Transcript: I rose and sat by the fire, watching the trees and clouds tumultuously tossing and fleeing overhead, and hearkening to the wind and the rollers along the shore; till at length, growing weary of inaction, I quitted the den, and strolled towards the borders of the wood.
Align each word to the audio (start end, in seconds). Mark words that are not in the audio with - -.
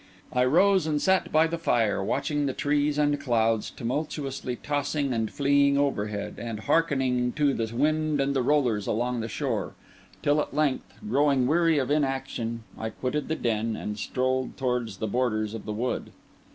I 0.33 0.45
rose 0.45 0.87
and 0.87 0.99
sat 0.99 1.31
by 1.31 1.45
the 1.45 1.59
fire, 1.59 2.03
watching 2.03 2.47
the 2.47 2.53
trees 2.55 2.97
and 2.97 3.21
clouds 3.21 3.69
tumultuously 3.69 4.55
tossing 4.55 5.13
and 5.13 5.29
fleeing 5.29 5.77
overhead, 5.77 6.37
and 6.39 6.61
hearkening 6.61 7.33
to 7.33 7.53
the 7.53 7.71
wind 7.75 8.19
and 8.19 8.35
the 8.35 8.41
rollers 8.41 8.87
along 8.87 9.19
the 9.19 9.27
shore; 9.29 9.73
till 10.23 10.41
at 10.41 10.55
length, 10.55 10.95
growing 11.07 11.45
weary 11.45 11.77
of 11.77 11.91
inaction, 11.91 12.63
I 12.79 12.89
quitted 12.89 13.27
the 13.27 13.35
den, 13.35 13.75
and 13.75 13.95
strolled 13.95 14.57
towards 14.57 14.97
the 14.97 15.05
borders 15.07 15.53
of 15.53 15.65
the 15.65 15.71
wood. 15.71 16.11